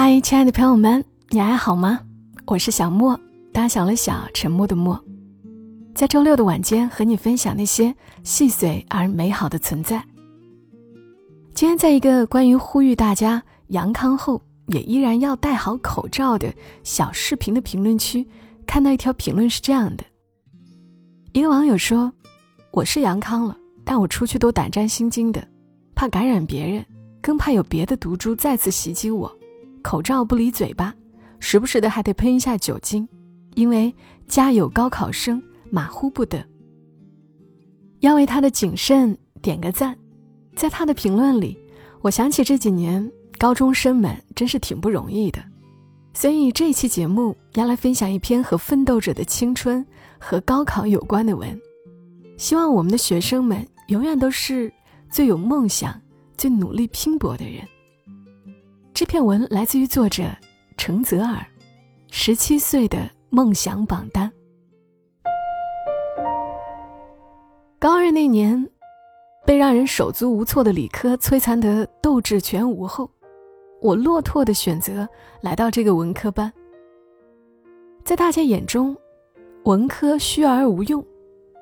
[0.00, 1.98] 嗨，亲爱的朋友们，你还好吗？
[2.46, 3.18] 我是小莫，
[3.52, 4.96] 大小了小，沉默的默，
[5.92, 7.92] 在周六的晚间和你分享那些
[8.22, 10.00] 细碎而美好的存在。
[11.52, 16.54] 今天在一个关于呼吁大家阳康后也依然要戴好口罩的
[16.84, 18.24] 小视频的评论区，
[18.68, 20.04] 看到一条评论是这样的：
[21.32, 22.12] 一个网友说
[22.70, 25.44] ：“我是阳康了，但我出去都胆战心惊的，
[25.96, 26.86] 怕感染别人，
[27.20, 29.28] 更怕有别的毒株再次袭击我。”
[29.82, 30.94] 口罩不离嘴巴，
[31.40, 33.08] 时不时的还得喷一下酒精，
[33.54, 33.94] 因为
[34.26, 36.44] 家有高考生，马虎不得。
[38.00, 39.96] 要为他的谨慎点个赞。
[40.54, 41.56] 在他的评论里，
[42.00, 45.40] 我想起这几年高中生们真是挺不容易的，
[46.14, 49.86] 所以这一期节目要来分享一篇和奋斗者的青春
[50.18, 51.56] 和高考有关的文。
[52.36, 54.72] 希望我们的学生们永远都是
[55.10, 56.00] 最有梦想、
[56.36, 57.62] 最努力拼搏的人。
[58.98, 60.24] 这篇文来自于作者
[60.76, 61.46] 程泽尔，
[62.10, 64.28] 十七岁的梦想榜单。
[67.78, 68.68] 高二那年，
[69.46, 73.08] 被让人手足无措的理科摧残得斗志全无后，
[73.80, 75.08] 我落拓的选择
[75.42, 76.52] 来到这个文科班。
[78.02, 78.96] 在大家眼中，
[79.62, 81.06] 文科虚而无用，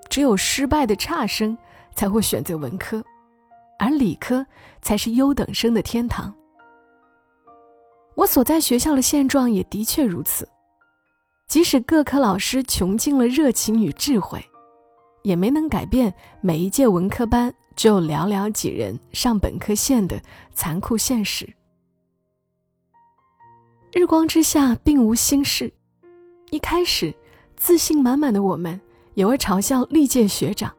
[0.09, 1.55] 只有失败的差生
[1.95, 3.05] 才会选择文科，
[3.79, 4.47] 而理科
[4.81, 6.35] 才是优等生的天堂。
[8.17, 10.49] 我所在学校的现状也的确如此，
[11.47, 14.43] 即使各科老师穷尽了热情与智慧，
[15.23, 20.19] 也没能改变每一届文科班只有寥寥几人上本科线的
[20.55, 21.47] 残酷现实。
[23.93, 25.71] 日光之下并无新事，
[26.51, 27.15] 一开始
[27.55, 28.81] 自信满满的我们
[29.13, 30.75] 也会嘲笑历届学长，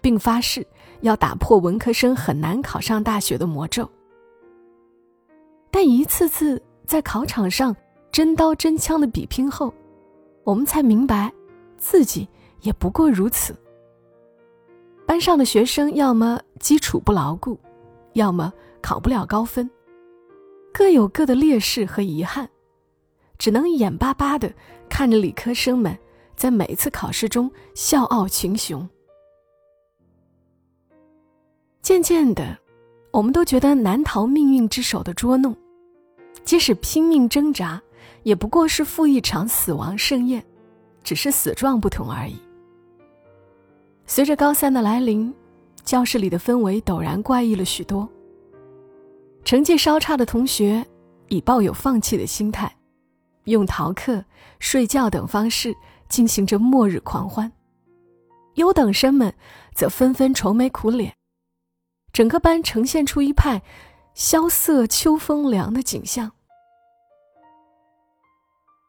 [0.00, 0.64] 并发誓
[1.00, 3.90] 要打破文科生很难考上大学的魔咒。
[5.72, 6.62] 但一次次。
[6.86, 7.74] 在考场上
[8.12, 9.74] 真刀真枪的比拼后，
[10.44, 11.32] 我们才明白，
[11.76, 12.28] 自己
[12.60, 13.54] 也不过如此。
[15.04, 17.58] 班上的学生要么基础不牢固，
[18.12, 19.68] 要么考不了高分，
[20.72, 22.48] 各有各的劣势和遗憾，
[23.36, 24.52] 只能眼巴巴的
[24.88, 25.98] 看着理科生们
[26.36, 28.88] 在每一次考试中笑傲群雄。
[31.82, 32.56] 渐渐的，
[33.10, 35.56] 我们都觉得难逃命运之手的捉弄。
[36.44, 37.80] 即使拼命挣扎，
[38.22, 40.44] 也不过是赴一场死亡盛宴，
[41.02, 42.36] 只是死状不同而已。
[44.06, 45.34] 随着高三的来临，
[45.84, 48.08] 教室里的氛围陡然怪异了许多。
[49.44, 50.84] 成绩稍差的同学
[51.28, 52.76] 已抱有放弃的心态，
[53.44, 54.24] 用逃课、
[54.58, 55.74] 睡觉等方式
[56.08, 57.48] 进行着末日狂欢；
[58.54, 59.32] 优等生们
[59.74, 61.14] 则纷纷愁眉苦脸，
[62.12, 63.62] 整个班呈现出一派
[64.16, 66.32] 萧瑟秋风凉的景象。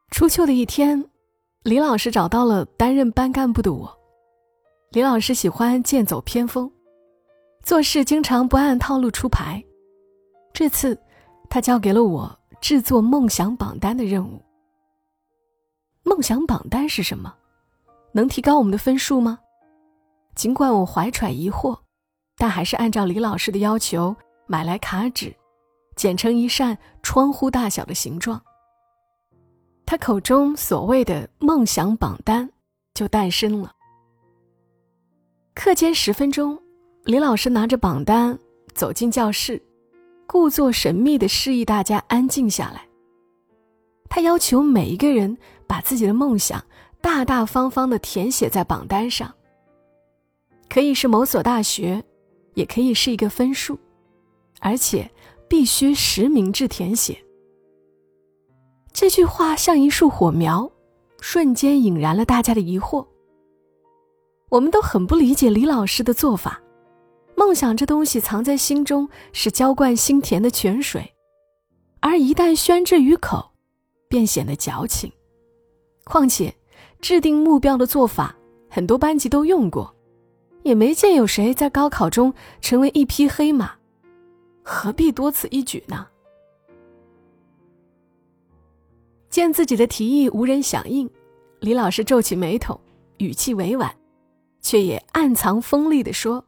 [0.09, 1.09] 初秋的一天，
[1.63, 3.93] 李老师找到了担任班干部的我。
[4.91, 6.71] 李老师喜欢剑走偏锋，
[7.61, 9.61] 做事经常不按套路出牌。
[10.53, 10.97] 这次，
[11.49, 14.41] 他交给了我制作梦想榜单的任务。
[16.03, 17.35] 梦想榜单是什么？
[18.13, 19.39] 能提高我们的分数吗？
[20.35, 21.77] 尽管我怀揣疑惑，
[22.37, 24.15] 但还是按照李老师的要求
[24.47, 25.35] 买来卡纸，
[25.95, 28.41] 剪成一扇窗户大小的形状。
[29.85, 32.49] 他口中所谓的梦想榜单
[32.93, 33.71] 就诞生了。
[35.53, 36.59] 课间十分钟，
[37.05, 38.37] 李老师拿着榜单
[38.73, 39.61] 走进教室，
[40.25, 42.85] 故作神秘的示意大家安静下来。
[44.09, 45.37] 他要求每一个人
[45.67, 46.63] 把自己的梦想
[47.01, 49.33] 大大方方的填写在榜单上，
[50.69, 52.03] 可以是某所大学，
[52.53, 53.79] 也可以是一个分数，
[54.59, 55.09] 而且
[55.47, 57.17] 必须实名制填写。
[58.91, 60.71] 这句话像一束火苗，
[61.21, 63.05] 瞬间引燃了大家的疑惑。
[64.49, 66.61] 我们都很不理解李老师的做法。
[67.35, 71.13] 梦想这东西藏在心中是浇灌心田的泉水，
[71.99, 73.51] 而一旦宣之于口，
[74.09, 75.11] 便显得矫情。
[76.03, 76.55] 况且，
[76.99, 78.35] 制定目标的做法，
[78.67, 79.93] 很多班级都用过，
[80.63, 83.75] 也没见有谁在高考中成为一匹黑马，
[84.69, 86.05] 何必多此一举呢？
[89.29, 91.09] 见自己的提议无人响应，
[91.61, 92.77] 李老师皱起眉头，
[93.19, 93.95] 语气委婉，
[94.59, 96.43] 却也暗藏锋利地说：“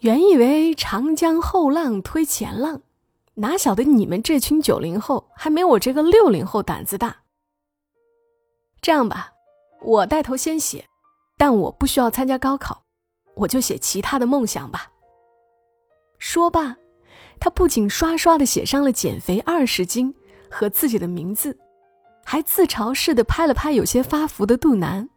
[0.00, 2.82] 原以为长江后浪推前浪，
[3.34, 7.18] 哪晓得你们这群九零后还没我这个六零后胆子大。
[8.80, 9.32] 这样吧，
[9.80, 10.88] 我带头先写，
[11.38, 12.82] 但我不需要参加高考，
[13.36, 14.89] 我就写其他的梦想吧。”
[16.20, 16.76] 说罢，
[17.40, 20.14] 他不仅刷刷的写上了减肥二十斤
[20.48, 21.58] 和自己的名字，
[22.24, 25.08] 还自嘲似的拍了拍有些发福的肚腩。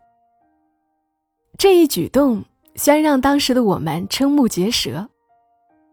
[1.58, 2.44] 这一举动
[2.76, 5.10] 虽然让当时的我们瞠目结舌，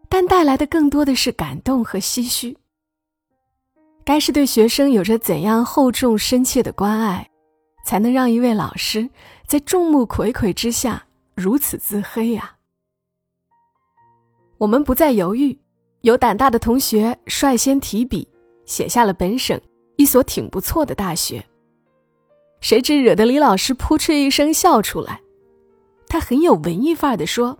[0.09, 2.57] 但带来的更多的是感动和唏嘘。
[4.03, 7.29] 该是对学生有着怎样厚重深切的关爱，
[7.85, 9.09] 才能让一位老师
[9.45, 11.05] 在众目睽睽之下
[11.35, 12.55] 如此自黑呀？
[14.61, 15.57] 我们不再犹豫，
[16.01, 18.27] 有胆大的同学率先提笔
[18.63, 19.59] 写下了本省
[19.95, 21.43] 一所挺不错的大学。
[22.59, 25.19] 谁知惹得李老师扑哧一声笑出来，
[26.07, 27.57] 他很有文艺范儿的说：“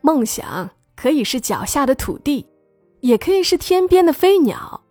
[0.00, 2.46] 梦想可以是脚下的土地。”
[3.00, 4.82] 也可以是天边的飞鸟。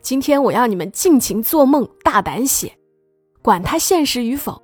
[0.00, 2.72] 今天我要你们尽情做梦，大胆写，
[3.42, 4.60] 管它现实与否。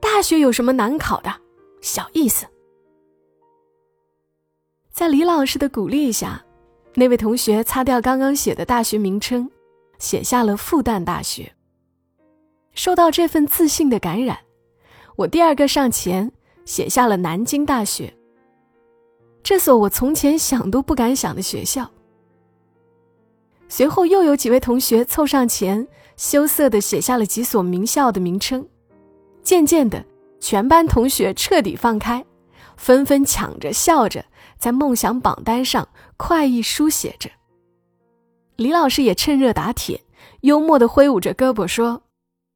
[0.00, 1.32] 大学有什么难考的？
[1.80, 2.44] 小意思。
[4.92, 6.44] 在李老师的鼓励下，
[6.94, 9.50] 那位同学擦掉刚刚写的大学名称，
[9.98, 11.50] 写下了复旦大学。
[12.74, 14.38] 受到这份自信的感染，
[15.16, 16.30] 我第二个上前
[16.66, 18.12] 写下了南京大学。
[19.42, 21.90] 这所我从前想都不敢想的学校。
[23.68, 28.68] 随后又有几位同学凑上前，羞涩地写下了几所名校的名称。
[29.42, 30.04] 渐渐的，
[30.38, 32.22] 全班同学彻底放开，
[32.76, 34.22] 纷纷抢着笑着
[34.62, 37.28] 在梦想榜单上快意书写着。
[38.54, 40.04] 李老师也趁热打铁，
[40.42, 42.04] 幽默地挥舞着胳膊说：“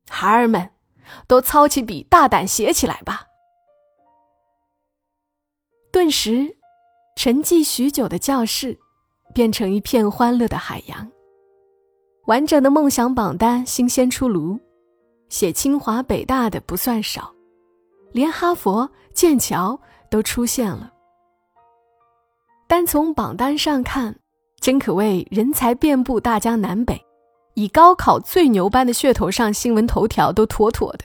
[0.08, 0.70] 孩儿们，
[1.26, 3.26] 都操起笔，大胆写起来吧！”
[5.91, 6.56] 顿时，
[7.17, 8.79] 沉寂许久的教室。
[9.35, 11.12] 变成一片欢乐的海洋。
[12.26, 14.59] 完整的梦想榜单新鲜出炉，
[15.29, 17.35] 写清华北大的不算少，
[18.12, 19.79] 连哈佛、剑桥
[20.09, 20.91] 都出现了。
[22.69, 24.19] 单从榜单上看，
[24.61, 27.01] 真可谓人才遍布大江南北，
[27.55, 31.05] 以高考最牛般的噱头上新闻头条都妥妥的。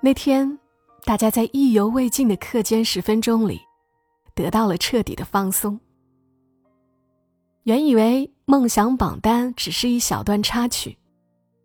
[0.00, 0.60] 那天，
[1.04, 3.60] 大家在意犹未尽的课间十分钟里，
[4.32, 5.78] 得到了彻底的放松。
[7.64, 10.96] 原以为梦想榜单只是一小段插曲，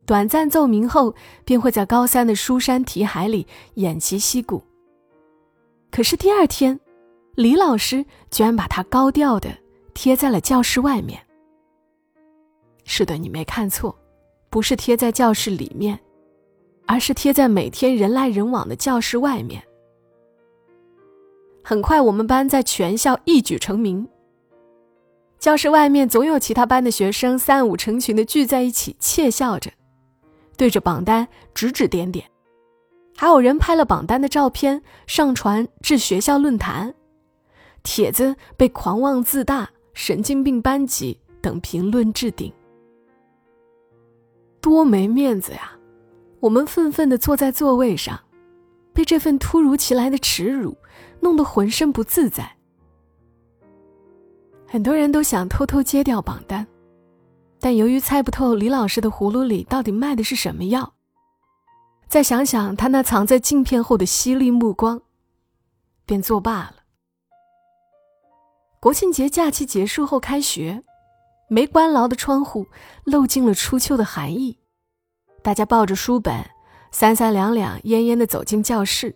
[0.07, 1.13] 短暂奏鸣后
[1.45, 4.63] 便会在高三的书山题海里偃旗息鼓。
[5.91, 6.79] 可是第二天，
[7.35, 9.49] 李老师居然把它高调的
[9.95, 11.19] 贴在了教室外面。
[12.83, 13.97] 是的，你没看错，
[14.51, 15.99] 不是贴在教室里面，
[16.85, 19.63] 而是贴在每天人来人往的教室外面。
[21.63, 24.07] 很快，我们班在全校一举成名。
[25.39, 29.71] 教室外面总有其他班的学生三五成群的聚在一起窃笑着，
[30.55, 32.29] 对着榜单指指点点，
[33.17, 36.93] 还有人拍了榜单的照片上传至学校论坛，
[37.83, 42.51] 帖子被“狂妄自大”“神经病班级”等评论置顶。
[44.59, 45.71] 多没面子呀！
[46.39, 48.19] 我们愤愤地坐在座位上，
[48.93, 50.75] 被这份突如其来的耻辱
[51.19, 52.55] 弄得浑身不自在。
[54.67, 56.65] 很多人都想偷偷揭掉榜单，
[57.59, 60.93] 但由于猜不透李老师的葫芦里到底卖的是什么药，
[62.07, 65.01] 再想想他那藏在镜片后的犀利目光，
[66.05, 66.82] 便作罢了。
[68.83, 70.83] 国庆节假期结束后开学，
[71.47, 72.67] 没关牢的窗户
[73.05, 74.59] 漏进了初秋的寒意，
[75.41, 76.49] 大家抱着书本，
[76.91, 79.15] 三三两两、恹恹的走进教室。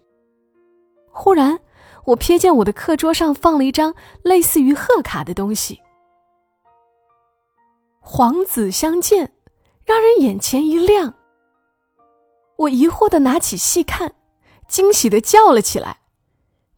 [1.11, 1.59] 忽然。
[2.05, 5.81] 我瞥见我的课桌上放了一张类似于贺卡的东西，
[7.99, 9.33] 黄子相见，
[9.83, 11.15] 让人眼前一亮。
[12.55, 14.15] 我疑惑的拿起细看，
[14.69, 15.99] 惊喜的叫了起来，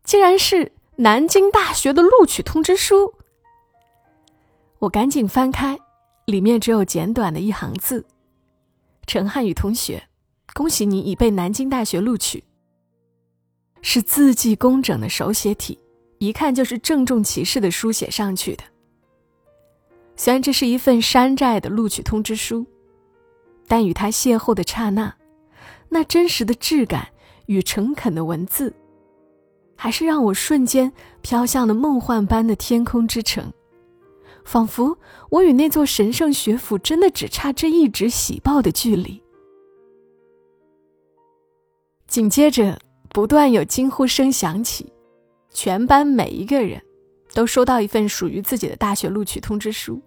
[0.03, 3.13] 竟然是南京大学的录取通知书。
[4.79, 5.79] 我赶紧翻开，
[6.25, 8.05] 里面只有简短的一行字
[9.07, 10.09] ：“陈汉宇同学，
[10.53, 12.43] 恭喜你已被南京大学录取。”
[13.81, 15.79] 是字迹工整的手写体，
[16.17, 18.63] 一看就是郑重其事的书写上去的。
[20.17, 22.65] 虽然这是一份山寨的录取通知书，
[23.69, 25.15] 但与他邂逅的刹那，
[25.87, 27.07] 那真实的质感
[27.45, 28.73] 与诚恳的文字，
[29.81, 33.53] 还是让我瞬间飘向了梦幻般的天空之城，
[34.43, 34.97] 仿佛
[35.29, 39.23] 我与那座神圣学府真的只差这一纸喜报的距离。
[42.07, 42.77] 紧接着。
[43.11, 44.93] 不断有惊呼声响起，
[45.49, 46.79] 全班每一个人
[47.33, 49.99] 都收到一份属于自己的大学录取通知书。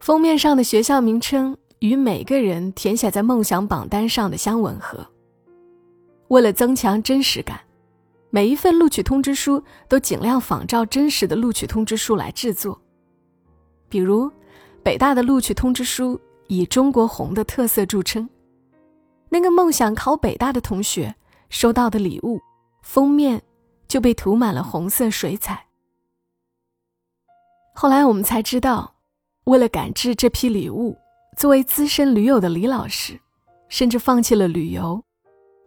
[0.00, 5.06] 封面上的学校名称与每个人填写在梦想榜单上的相吻合。
[6.32, 7.60] 为了增强真实感，
[8.30, 12.80] 每一份录取通知书都尽量仿照真实的录取通知书来制作。
[13.90, 14.32] 比如，
[14.82, 18.26] 北大的录取通知书以中国红的特色著称。
[19.28, 21.14] 那个梦想考北大的同学
[21.50, 22.40] 收到的礼物
[22.80, 23.42] 封面
[23.86, 25.66] 就被涂满了红色水彩。
[27.74, 28.94] 后来我们才知道，
[29.44, 30.96] 为了赶制这批礼物，
[31.36, 33.20] 作为资深驴友的李老师，
[33.68, 35.04] 甚至放弃了旅游，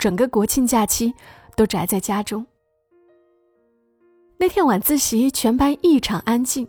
[0.05, 1.12] 整个国庆假期
[1.55, 2.45] 都宅在家中。
[4.38, 6.67] 那天晚自习，全班异常安静，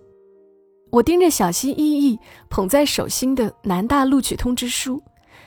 [0.90, 5.02] 我盯着小心翼翼捧在手心的南大录取通知书。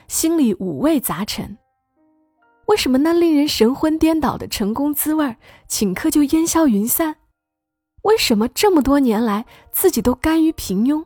[0.06, 1.58] 心里五味杂陈。
[2.66, 5.36] 为什么那令人神魂颠倒的成功滋味
[5.68, 7.16] 顷刻就烟消云散？
[8.02, 11.04] 为什么这么多年来自己都甘于平庸？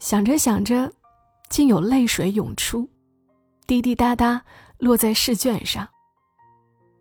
[0.00, 0.92] 想着想着，
[1.48, 2.88] 竟有泪水涌出，
[3.68, 4.42] 滴滴答答
[4.78, 5.88] 落在试卷上。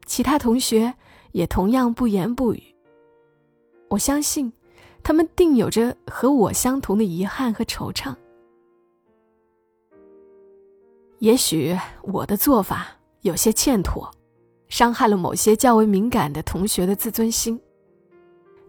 [0.06, 0.94] 其他同学
[1.32, 2.64] 也同样不言不语。
[3.90, 4.52] 我相信，
[5.04, 8.16] 他们定有着和我相同的遗憾和惆怅。
[11.20, 12.88] 也许我的做法
[13.22, 14.12] 有些欠妥，
[14.68, 17.60] 伤害了某些较为敏感的同学的自尊心。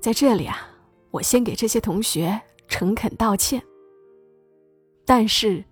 [0.00, 0.68] 在这里啊，
[1.10, 3.62] 我先给这些同学诚恳道歉。
[5.04, 5.64] 但是，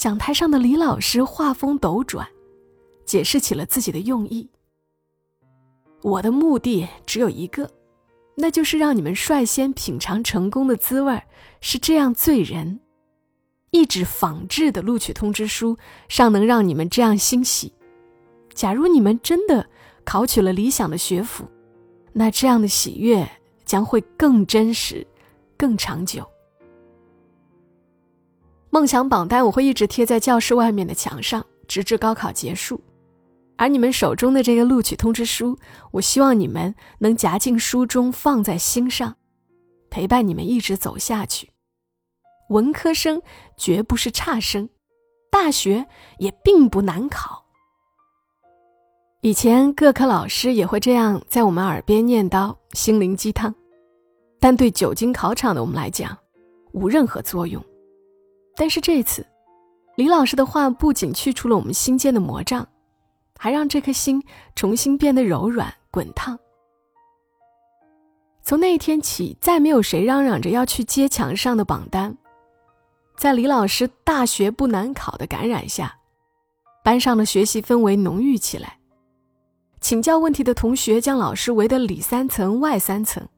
[0.00, 2.26] 讲台上的李老师话锋斗转，
[3.04, 4.48] 解释起了自己的用意。
[6.00, 7.70] 我的目的只有一个，
[8.34, 11.22] 那就是让你们率先品尝成功的滋味
[11.60, 12.80] 是这样醉人。
[13.72, 15.76] 一纸仿制的录取通知书
[16.08, 17.70] 尚能让你们这样欣喜，
[18.54, 19.68] 假如你们真的
[20.02, 21.44] 考取了理想的学府，
[22.14, 23.30] 那这样的喜悦
[23.66, 25.06] 将会更真实、
[25.58, 26.26] 更长久。
[28.70, 32.80] 梦想榜单我会一直贴在教室外面的墙上，直至高考结束。
[33.56, 35.58] 而你们手中的这个录取通知书，
[35.90, 39.16] 我希望你们能夹进书中，放在心上，
[39.90, 41.50] 陪伴你们一直走下去。
[42.48, 43.20] 文科生
[43.56, 44.68] 绝不是差生，
[45.30, 45.86] 大学
[46.18, 47.44] 也并不难考。
[49.20, 53.54] 以前各科老师也会这样在我们耳边念叨心灵鸡汤，
[54.38, 56.16] 但对久经考场的我们来讲，
[56.72, 57.62] 无任何作用。
[58.56, 59.26] 但是这次，
[59.96, 62.66] 李老师的话不仅去除了我们心间的魔障，
[63.38, 64.22] 还让这颗心
[64.54, 66.38] 重新变得柔软滚烫。
[68.42, 72.16] 从那一天起，再没有谁嚷嚷着要去接墙上的榜单。
[73.16, 75.98] 在李老师“大学不难考”的感染下，
[76.82, 78.78] 班上的学习氛围浓郁起来。
[79.80, 83.28] 请教问题的同学将老师围得里三层外三层。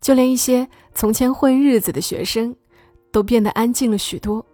[0.00, 2.56] 就连一些从前混日子的学生，
[3.14, 4.44] 都变得安静了许多，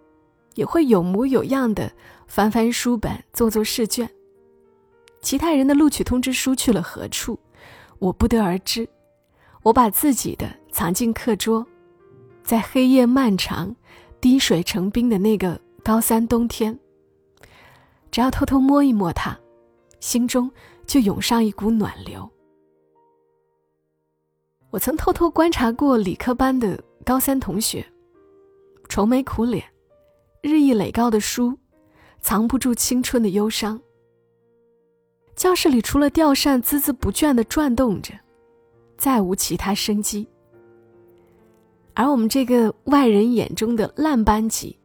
[0.53, 1.91] 也会有模有样的
[2.27, 4.07] 翻翻书本、做做试卷。
[5.19, 7.39] 其他人的录取通知书去了何处，
[7.97, 8.87] 我不得而知。
[9.63, 11.65] 我把自己的藏进课桌，
[12.43, 13.75] 在黑夜漫长。
[14.19, 16.79] 滴水成冰的那个高三冬天，
[18.11, 19.35] 只要偷偷摸一摸它，
[19.99, 20.51] 心中
[20.85, 22.29] 就涌上一股暖流。
[24.69, 27.83] 我曾偷偷观察过理科班的高三同学，
[28.91, 29.63] 愁眉苦脸，
[30.41, 31.57] 日益垒高的书，
[32.19, 33.79] 藏不住青春的忧伤。
[35.33, 38.13] 教室里除了吊扇孜孜不倦地转动着，
[38.97, 40.27] 再无其他生机。
[41.93, 44.77] 而我们这个外人眼中的烂班级，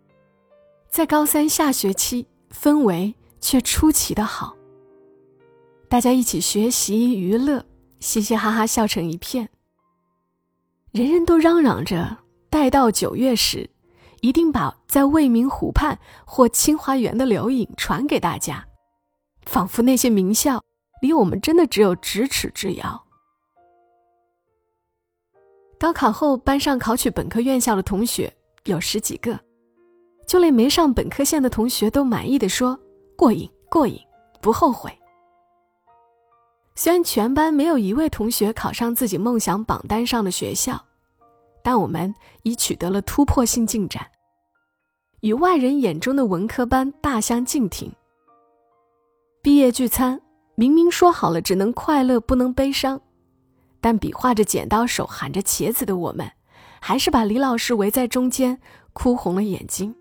[0.89, 4.57] 在高三下学期氛围却出奇的好。
[5.89, 7.67] 大家一起学习娱乐，
[7.99, 9.49] 嘻嘻哈哈笑成一片。
[10.93, 13.69] 人人都嚷嚷着，待到九月时，
[14.21, 18.67] 一定把在未名湖畔或清华园的留影传给大家，
[19.45, 20.63] 仿佛那些名校
[21.01, 23.05] 离我们真的只有咫尺之遥。
[25.79, 29.39] 高考后，班上考取本科院校的同学有十几个，
[30.27, 32.79] 就连没上本科线的同学都满意的说
[33.15, 34.01] ：“过瘾，过瘾，
[34.41, 34.91] 不后悔。”
[36.75, 40.83] 虽然全班没有一位同学考上自己梦想榜单上的学校，
[41.67, 44.07] 但我们已取得了突破性进展，
[45.23, 47.93] 与外人眼中的文科班大相径庭。
[49.43, 50.23] 毕业聚餐，
[50.55, 53.01] 明明说好了只能快乐不能悲伤。
[53.81, 56.31] 但比划着剪刀手、喊着茄子的我们，
[56.81, 58.61] 还是把李老师围在中间，
[58.93, 59.93] 哭红了眼睛。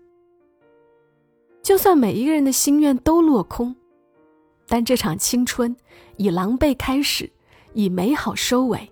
[1.64, 3.74] 就算每一个人的心愿都落空，
[4.68, 5.76] 但这场青春
[6.16, 7.28] 以狼狈开始，
[7.72, 8.88] 以美好收尾。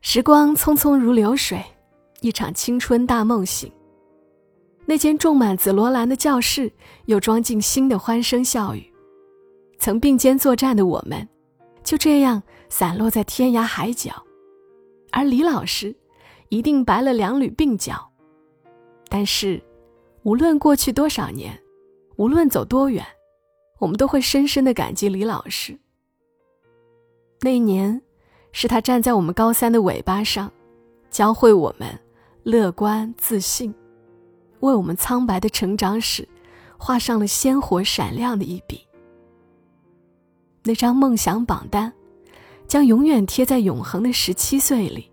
[0.00, 1.62] 时光匆匆如流水，
[2.20, 3.70] 一场青春大梦醒。
[4.86, 6.72] 那间种满紫罗兰的教室，
[7.06, 8.90] 又装进新的欢声笑语。
[9.78, 11.28] 曾并肩作战的我们，
[11.82, 14.12] 就这样散落在天涯海角，
[15.10, 15.94] 而李老师
[16.48, 18.10] 一定白了两缕鬓角。
[19.08, 19.62] 但是，
[20.22, 21.58] 无论过去多少年，
[22.16, 23.04] 无论走多远，
[23.78, 25.78] 我们都会深深的感激李老师。
[27.40, 28.00] 那一年，
[28.52, 30.50] 是他站在我们高三的尾巴上，
[31.10, 31.98] 教会我们
[32.42, 33.74] 乐观自信，
[34.60, 36.28] 为我们苍白的成长史
[36.76, 38.80] 画上了鲜活闪亮的一笔。
[40.64, 41.92] 那张梦想榜单，
[42.66, 45.10] 将永远贴在永恒的十七岁里，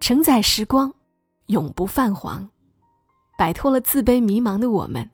[0.00, 0.92] 承载时光，
[1.46, 2.48] 永不泛黄。
[3.38, 5.08] 摆脱了自卑迷茫的我们，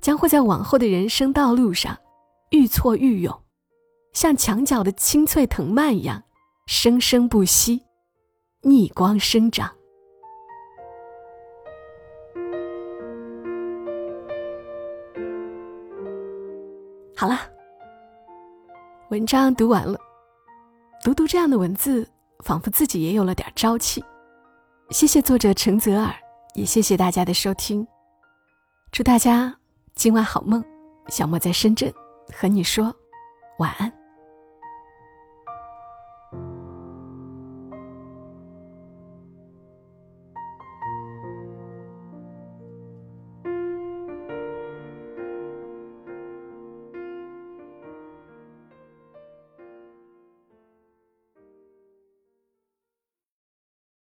[0.00, 1.96] 将会在往后的人生道路上
[2.50, 3.42] 愈挫愈勇，
[4.12, 6.22] 像墙角的青翠藤蔓一样
[6.66, 7.82] 生生不息，
[8.62, 9.70] 逆光生长。
[17.16, 17.38] 好了，
[19.10, 19.98] 文章读完了，
[21.02, 22.06] 读读这样的文字，
[22.44, 24.04] 仿佛自己也有了点朝气。
[24.90, 26.14] 谢谢作者陈泽尔。
[26.54, 27.84] 也谢谢大家的收听，
[28.92, 29.52] 祝大家
[29.96, 30.64] 今晚好梦。
[31.08, 31.92] 小莫在深圳
[32.32, 32.94] 和你说
[33.58, 34.03] 晚安。